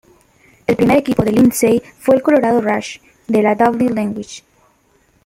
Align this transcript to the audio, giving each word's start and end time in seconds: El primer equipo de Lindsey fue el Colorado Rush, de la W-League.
El 0.65 0.75
primer 0.75 0.97
equipo 0.97 1.23
de 1.23 1.31
Lindsey 1.31 1.83
fue 1.99 2.15
el 2.15 2.23
Colorado 2.23 2.59
Rush, 2.59 2.97
de 3.27 3.43
la 3.43 3.53
W-League. 3.53 4.41